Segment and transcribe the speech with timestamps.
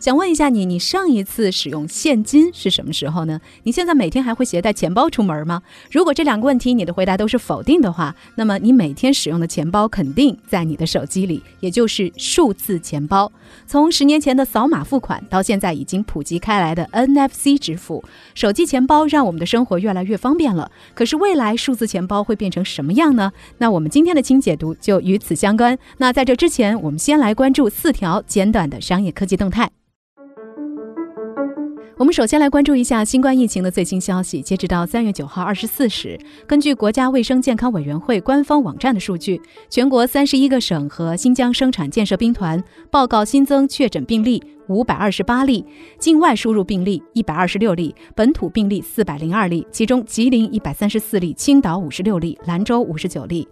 [0.00, 3.38] 想问一下你，你上一次使用现金是什么时候呢？
[3.64, 5.60] 你现在每天还会携带钱包出门吗？
[5.90, 13.30] 如果这两个问题你的回答都是否定的话，那么你每天使用的钱包肯定在你的手机里，也就是数字钱包。
[13.66, 18.02] 从十年前的扫码付款到现在已经普及开来的 NFC 支付，
[18.34, 20.70] 手机钱包让我们的生活越来越方便了。
[20.94, 23.30] 可是未来数字钱包会变成什么样呢？
[23.58, 25.78] 那我们今天的轻解读就与此相关。
[25.98, 29.70] 那在这之前，我们先来关注四条简短的商业科技动态。
[32.00, 34.40] 我们首先来关注一下新冠疫情的最新消息。
[34.40, 39.38] 截止到三月九号二十四时，根据国家卫生健康委员会官方网站的数据，
[39.68, 44.42] 全国三十一个省和新疆生产建设兵团报告新增确诊病例。
[44.70, 45.66] 五百二十八例
[45.98, 53.46] 境外输入病例一百二十六例，本土病例四百零二例，其中吉林一百三十四例，青岛五十六例，兰州五十九例。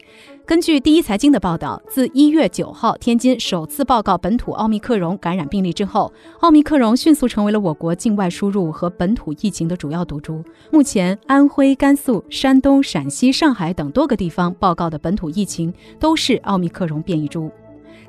[0.47, 10.41] 根据第一财经的报道，自一月九号天津首次报告本土奥密克戎感染病例之后，奥密克戎迅速成为了我国境外输入和本土疫情的主要毒株。
[10.71, 17.51] 目前，安徽、甘肃、山东、陕西、上海等多个地方报告的本土疫情都是奥密克戎变异株。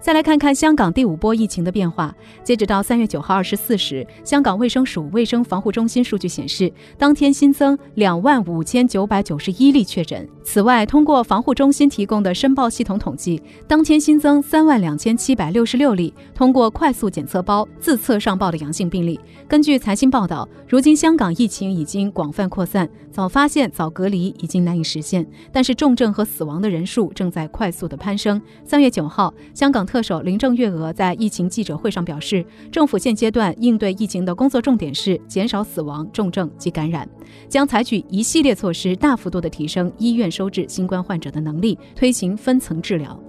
[0.02, 2.16] 再来看看香港第五波疫情的变化。
[2.42, 10.28] 截止到三月九号二十四时，香港卫生署卫生防护中心数据显示，当天新增两万五千九百九十一例确诊。
[10.42, 19.20] 此外，通过防护中心提供的申报系统统计，当天新增三万两千七百六十六例通过快速检测包自测上报的阳性病例。
[19.48, 28.42] 根据财新报道，如今香港疫情已经广泛扩散，早发现、早隔离已经难以实现，但是重症和死亡的人数正在快速的攀升。
[28.64, 29.80] 三月九号，香港。
[29.90, 37.10] 特首林郑月娥在疫情记者会上表示，政府现阶段应对疫情的工作重点是减少死亡、重症及感染，
[37.48, 43.20] 将采取一系列措施，大幅度的提升医院收治新冠患者的能力，推行分层治疗。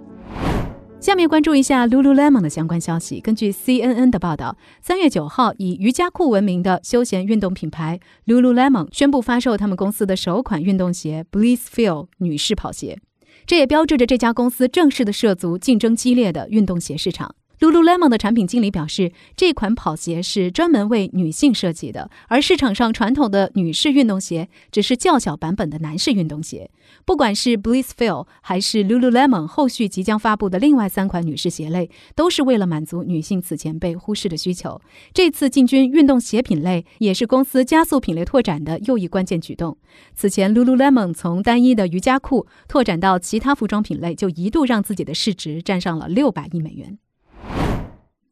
[1.01, 3.21] 下面关注一下 Lululemon 的相关消息。
[3.21, 12.99] 根据 CNN 的报道，三月九号，以瑜伽裤闻名的休闲运动品牌 Lululemon 宣布发售他们公司的首款运动鞋 Blissfeel 女士跑鞋。
[13.47, 17.35] 这也标志着这家公司正式的涉足竞争激烈的运动鞋市场。
[17.61, 26.71] Lululemon 的产品经理表示，这款跑鞋是专门为女性设计的，而市场上传统的女士运动鞋只是较小版本的男士运动鞋。
[27.05, 34.81] 不管是 Blissfeel 还是 Lululemon 后续即将发布的另外三款女士鞋类，都是为了满足女性此前被忽视的需求。
[35.13, 39.77] 这次进军运动鞋品类，也是公司加速品类拓展的又一关键举动。
[40.15, 46.97] 此前，Lululemon 从单一的瑜伽裤拓展到其他服装品类，就一度让自己的市值站上了六百亿美元。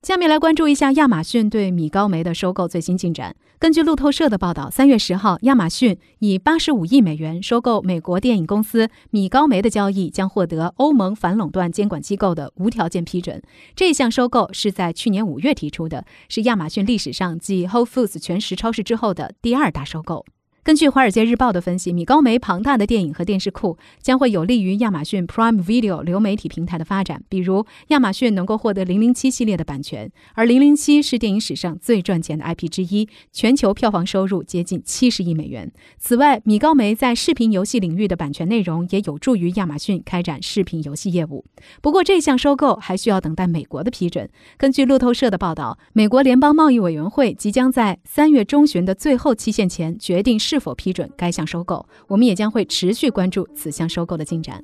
[0.08, 3.36] 下面来关注一下亚马逊对米高梅的收购最新进展。
[3.58, 13.42] 根据路透社的报道，三月十号，亚马逊以八十五亿美元收购美国电影公司米高梅的交易将获得欧盟反垄断监管机构的无条件批准。
[13.76, 20.24] 这项收购是在去年五月提出的，是亚马逊历史上继 Whole Foods 全食超市之后的第二大收购。
[20.68, 27.22] 根据《华尔街日报》的分析，米高梅庞大的电影和电视库将会有利于亚马逊 Prime Video 流媒体平台的发展。
[27.30, 35.72] 比如，亚马逊能够获得《零零七》系列的版权，而《零零七》是电影史上最赚钱的 IP 之一，全球票房收入接近七十亿美元。
[35.96, 41.46] 此外，米高梅在视频游戏领域的版权内容也有助于亚马逊开展视频游戏业务。
[41.80, 44.28] 不过，这项收购还需要等待美国的批准。
[44.58, 50.57] 根据路透社的报道，美国联邦贸易委员会即将在三月中旬的最后期限前决定是。
[50.58, 51.86] 是否批准该项收购？
[52.08, 54.60] 我们也将会持续关注此项收购的进展。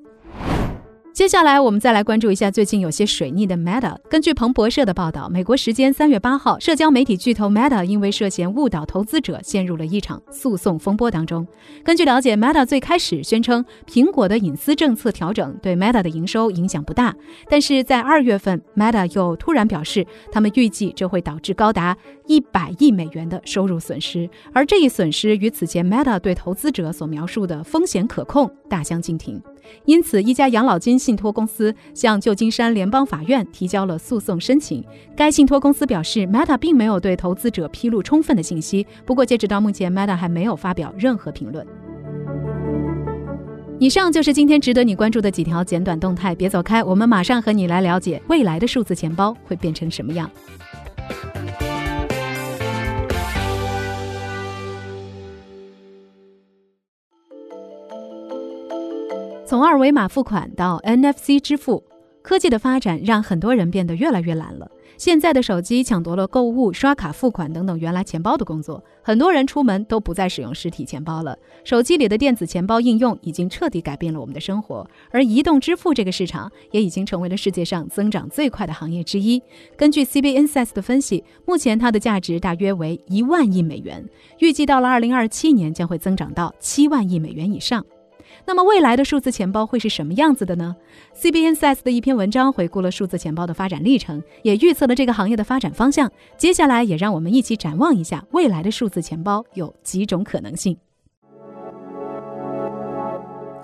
[1.14, 3.96] 接下来，我们再来关注一下最近有些水逆的 Meta。
[4.10, 11.46] 根据彭博社的报道，美国时间三月八号，社交媒体巨头 Meta 因为涉嫌误导投资者，陷入了一场诉讼风波当中。
[11.84, 17.14] 根据了解，Meta 最开始宣称苹果的隐私政策调整对 Meta 的营收影响不大，
[17.48, 21.96] 但是在二月份，Meta 又突然表示，他们预计这会导致高达
[22.26, 29.40] 一百亿美元的收入损失，而这一损失与此前 Meta 对投资者所描述的风险可控大相径庭。
[29.84, 34.84] 因此，一家养老金信托公司向旧金山联邦法院提交了诉讼申请。
[35.16, 38.86] 该信托公司表示，Meta 并没有对投资者披露充分的信息。
[39.04, 41.66] 不过，截止到目前，Meta 还没有发表任何评论。
[43.80, 46.34] 以上就是今天值得你关注的几条简短动态。
[46.34, 50.30] 别走开，我们马上和你来了解未来的数字钱包会变成什么样。
[59.54, 61.84] 从二维码付款到 NFC 支付，
[62.22, 64.68] 科技的发展让很多人变得越来越懒了。
[64.96, 71.38] 现在的手机抢夺了购物、刷卡付款等等原来钱包的工作，很多人出门都不再使用实体钱包了。
[71.62, 79.40] 手机里的电子钱包应用已经彻底改变了我们的生活，而移动支付这个市场也已经成为了世界上增长最快的行业之一。
[79.76, 84.04] 根据 CB Insights 的分析，目前它的价值大约为一万亿美元，
[84.40, 87.86] 预计到了二零二七年将会增长到七万亿美元以上。
[88.46, 90.76] 那么未来的数字钱包会是什么样子的呢
[91.16, 96.10] ？CBN s i s 的一篇文章回顾了数字钱包的发展历程，也预测了这个行业的发展方向。
[96.36, 100.76] 接下来也让我们一起展望一下未来的数字钱包有几种可能性。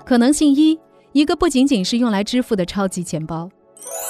[0.05, 0.79] 可能性一：
[1.11, 3.49] 一个不仅仅是用来支付的超级钱包。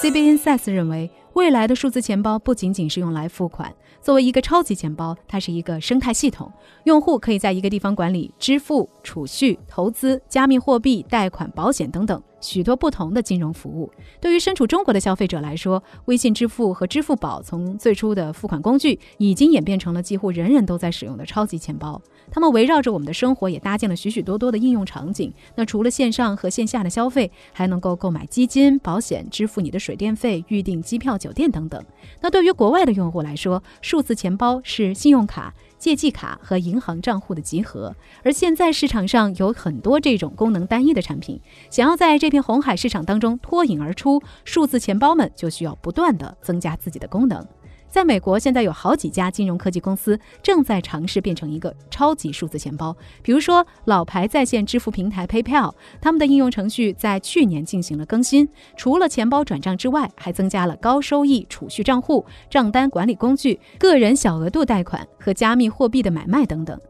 [0.02, 1.10] CBN s i s 认为。
[1.34, 6.50] 未来的数字钱包不仅仅是用来付款，作为一个超级钱包，它是一个生态系统，
[6.84, 12.22] 用户可以在一个地方管理支付、储蓄、投资、加密货币、贷款、保险等等。
[12.40, 13.88] 许多不同的金融服务，
[14.20, 22.02] 对于身处中国的消费者来说，微信支付和支付宝从最初的付款工具，已经演变成了几乎人人都在使用的超级钱包。
[22.32, 25.32] 它们围绕着我们的生活，也搭建了许许多多的应用场景。
[25.54, 31.80] 那除了线上和线下的消费，还能够购买基金、保险、支付你的水电费、预订机票、酒店等等。
[32.20, 35.52] 那对于国外的用户来说，数字钱包是信用卡。
[35.78, 41.40] 借记卡和银行账户的集合，而现在市场上有很多这种功能单一的产品，
[41.70, 47.44] 想要在这片红海市场当中脱颖而出，数字钱包们就需要不断的增加自己的功能。
[47.92, 52.96] 在美国，现在有好几家金融科技公司正在尝试变成一个超级数字钱包。
[53.22, 58.48] 比如说，老牌在线支付平台 PayPal，他们的应用程序在去年进行了更新，
[58.78, 66.80] 除了钱包转账之外，还增加了高收益储蓄账户、账单管理工具、个人小额度贷款和加密货币的买卖等等。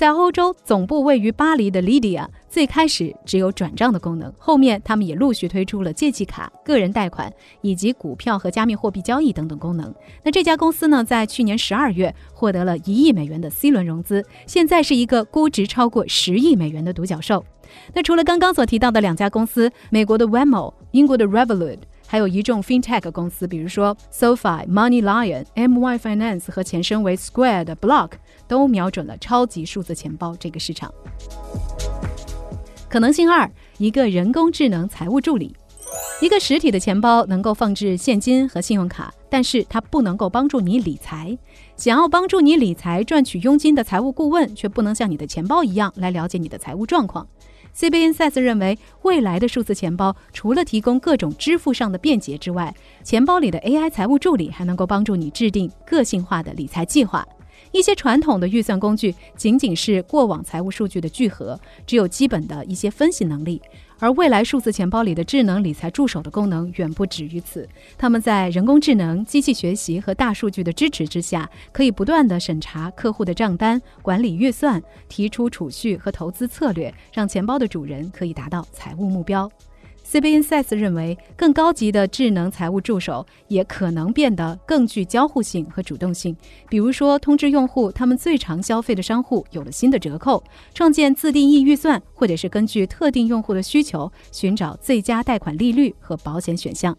[0.00, 7.30] 在欧洲总部位于巴黎的 Lydia，最开始只有转账的功能，后面他们也陆续推出了借记卡、个人贷款
[7.60, 9.94] 以及股票和加密货币交易等等功能。
[10.22, 17.44] 那这家公司呢，在去年十二月获得了一亿美元的 C 轮融资，现在是一个估值超过十亿美元的独角兽。
[17.92, 21.76] 那除了刚刚所提到的两家公司，美国的 Wemo、英国的 Revolut。
[22.10, 28.10] 还有一众 fintech 公司，比如说 SoFi、MoneyLion、My Finance 和前身为 Square 的 Block，
[28.48, 30.92] 都瞄准了超级数字钱包这个市场。
[32.88, 33.48] 可能性二：
[33.78, 35.54] 一个人工智能财务助理。
[36.20, 41.38] 一个实体的钱包能够放置现金和信用卡，但是它不能够帮助你理财。
[41.76, 47.24] 想要帮助你理财、赚取佣金的财务顾问，却不能像你的钱包一样来了解你的财务状况。
[47.76, 57.26] CBN s i s 认为，未来的数字钱包除了提供各种支付上的便捷之外，钱包里的 AI 财务助理还能够帮助你制定个性化的理财计划。
[57.72, 63.62] 一些传统的预算工具仅仅是过往财务数据的聚合，只有基本的一些分析能力。
[64.00, 67.68] 而未来数字钱包里的智能理财助手的功能远不止于此，
[67.98, 79.50] 他们在人工智能、机器学习和大数据的支持之下，可以不断地审查客户的账单、管理预算、提出储蓄和投资策略，让钱包的主人可以达到财务目标。
[80.10, 86.36] CB Insights 认为，更高级的智能财务助手也可能变得更具交互性和主动性。
[86.68, 90.42] 比如说，通知用户他们最常消费的商户有了新的折扣，
[90.74, 96.96] 创建自定义预算，或者是根据特定用户的需求寻找最佳贷款利率和保险选项。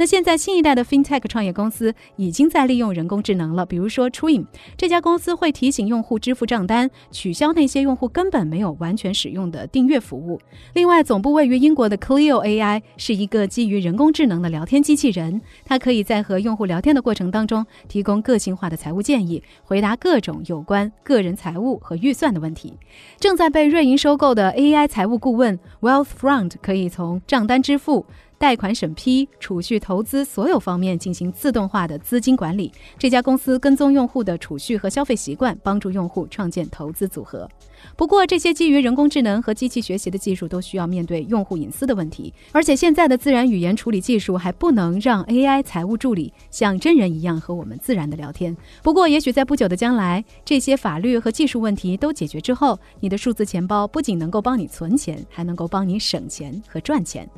[0.00, 10.40] 那现在新一代的 FinTech 创业公司已经在利用人工智能了，比如说 Twin 这家公司会提醒用户支付账单，取消那些用户根本没有完全使用的订阅服务。
[10.72, 22.72] 另外，总部位于英国的 Clio AI 是一个基于人工智能的聊天机器人，它可以在和用户聊天的过程当中提供个性化的财务建议，回答各种有关个人财务和预算的问题。
[23.18, 28.06] 正在被瑞银收购的 AI 财务顾问 Wealthfront 可以从账单支付。
[28.40, 32.72] 贷款审批、储蓄、投资所有方面进行自动化的资金管理。
[32.96, 37.46] 这家公司跟踪用户的储蓄和消费习惯，帮助用户创建投资组合。
[37.96, 42.32] 不过，这些基于人工智能和机器学习的技术都需要面对用户隐私的问题。
[42.52, 48.56] 而且，现在的自然语言处理技术还不能让 AI 财务助理像真人一样和我们自然的聊天。
[48.82, 57.28] 不过，也许在不久的将来，这些法律和技术问题都解决之后，你的数字钱包不仅能够帮你存钱，还能够帮你省钱和赚钱。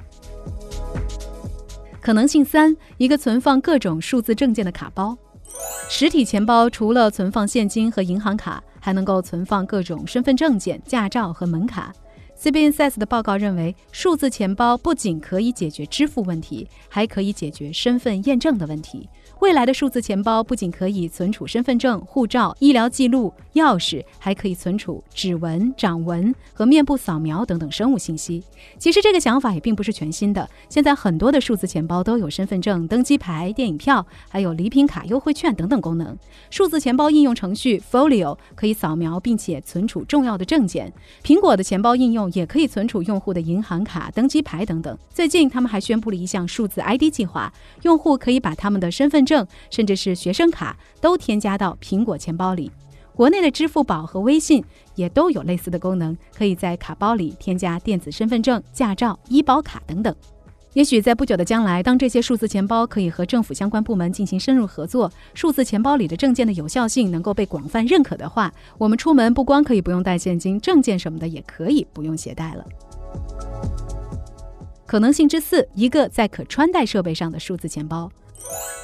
[2.00, 5.16] 可能性三：一个存放各种数字证件的卡包。
[5.88, 11.94] 实体钱包除了存放现金和银行卡，还能够存放各种身份证件、驾照和门卡。
[12.36, 19.08] CBNSS 的报告认为，数字钱包不仅可以解决支付问题，还可以解决身份验证的问题。
[19.42, 28.44] 未来的数字钱包不仅可以存储身份证、护照、医疗记录、钥匙，还可以存储指纹、掌纹和面部扫描等等生物信息。
[28.78, 36.16] 其实这个想法也并不是全新的，现在很多的数字钱包都有身份证、登机牌、电影票，还有礼品卡、优惠券等等功能。
[36.48, 40.92] 数字钱包应用程序 Folio 可以扫描并且存储重要的证件，
[41.24, 44.96] 苹果的钱包应用也可以存储用户的银行卡、登机牌等等。
[45.12, 52.70] 最近他们还宣布了一项数字 ID 计划，用户可以把他们的身份证证甚至是学生卡都添加到苹果钱包里。
[53.14, 60.14] 国内的支付宝和微信也都有类似的功能，可以在卡包里添加电子身份证、驾照、医保卡等等。
[60.72, 72.64] 也许在不久的将来，当这些数字钱包可以和政府相关部门进行深入合作，数字钱包里的证件的有效性能够被广泛认可的话，我们出门不光可以不用带现金，证件什么的也可以不用携带了。
[74.86, 78.10] 可能性之四，一个在可穿戴设备上的数字钱包。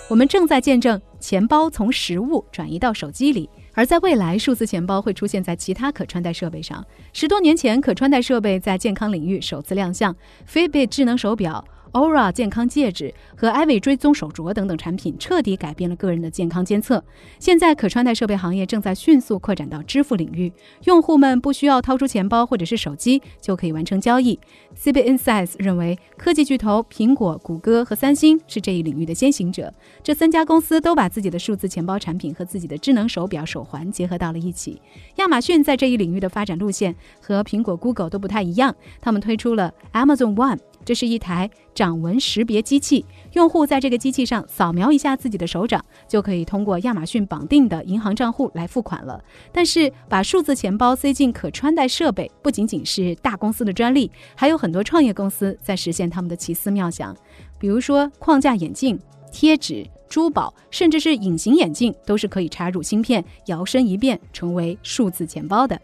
[0.08, 6.82] 我们正在见证钱包从实物转移到手机里，而在未来，数字钱包会出现在其他可穿戴设备上。
[7.12, 10.14] 十多年前，可穿戴设备在健康领域首次亮相
[10.50, 11.62] ，Fitbit 智能手表。
[11.92, 17.02] Aura 健康戒指和 Ivy 追踪手镯等等产品彻底改变了个人的健康监测。
[17.38, 20.52] 现在，可穿戴设备行业正在迅速扩展到支付领域，
[20.84, 24.38] 用户们不需要掏出钱包或者是手机就可以完成交易。
[24.76, 29.72] CB Insights 认为，科技巨头苹果、谷歌和三星是这一领域的先行者。
[30.02, 34.80] 这三家公司都把自己的数字钱包产品和自己的智能手表、手环结合到了一起。
[35.16, 40.58] 亚马逊在这一领域的发展路线和苹果、Google 都不太一样，他们推出了 Amazon One。
[40.84, 49.22] 这是一台掌纹识别机器，用户在这个机器上扫描一下自己的手掌，就可以通过亚马逊绑定的银行账户来付款了。
[49.52, 57.14] 但是，把数字钱包塞进可穿戴设备，不仅仅是大公司的专利，还有很多创业公司在实现他们的奇思妙想。
[57.58, 58.98] 比如说，框架眼镜、
[59.30, 65.78] 贴纸、珠宝，甚至是隐形眼镜，都是可以插入芯片，摇身一变成为数字钱包的。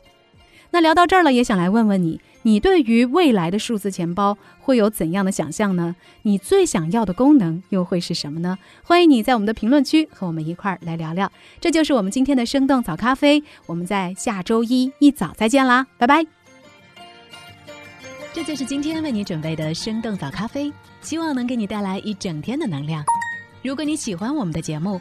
[0.74, 2.20] 那聊到这儿了，也想来问问你。
[2.42, 5.94] 你对于未来的数字钱包会有怎样的想象呢？
[6.22, 8.58] 你最想要的功能又会是什么呢？
[8.82, 11.30] 欢迎你在我们的评论区和我们一块儿来聊聊。
[11.60, 16.26] 这就是我们今天的生动早咖啡，我们在下周一一早再见啦，拜拜。
[18.32, 23.04] 这就是今天为你准备的生动早咖啡，希望能给你带来一整天的能量。
[23.62, 25.00] 如果你喜欢我们的节目，